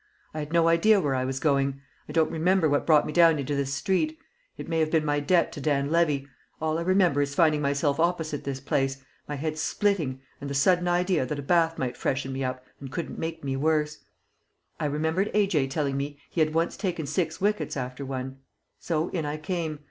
[0.33, 1.79] I had no idea where I was going.
[2.09, 4.17] I don't remember what brought me down into this street.
[4.57, 6.25] It may have been my debt to Dan Levy.
[6.59, 10.87] All I remember is finding myself opposite this place, my head splitting, and the sudden
[10.87, 13.99] idea that a bath might freshen me up and couldn't make me worse.
[14.79, 15.67] I remembered A.J.
[15.67, 18.39] telling me he had once taken six wickets after one.
[18.79, 19.79] So in I came.